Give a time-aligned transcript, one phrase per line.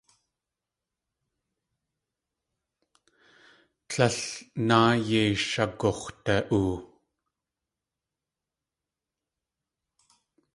[3.89, 4.17] Tlél
[4.67, 6.67] náa yéi shagux̲da.oo.